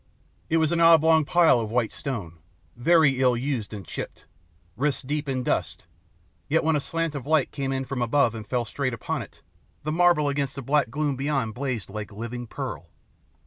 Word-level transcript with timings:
It 0.49 0.57
was 0.57 0.71
an 0.71 0.79
oblong 0.81 1.25
pile 1.25 1.59
of 1.59 1.69
white 1.69 1.91
stone, 1.91 2.39
very 2.75 3.19
ill 3.21 3.37
used 3.37 3.71
and 3.71 3.85
chipped, 3.85 4.25
wrist 4.75 5.05
deep 5.05 5.29
in 5.29 5.43
dust, 5.43 5.83
yet 6.49 6.63
when 6.63 6.75
a 6.75 6.79
slant 6.79 7.13
of 7.13 7.27
light 7.27 7.51
came 7.51 7.71
in 7.71 7.85
from 7.85 8.01
above 8.01 8.33
and 8.33 8.47
fell 8.47 8.65
straight 8.65 8.95
upon 8.95 9.21
it, 9.21 9.43
the 9.83 9.91
marble 9.91 10.27
against 10.27 10.55
the 10.55 10.63
black 10.63 10.89
gloom 10.89 11.15
beyond 11.15 11.53
blazed 11.53 11.91
like 11.91 12.11
living 12.11 12.47
pearl. 12.47 12.87